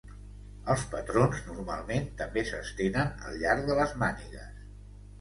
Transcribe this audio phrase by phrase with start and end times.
[0.75, 4.63] Els patrons normalment també s'estenen al llarg de les mànigues.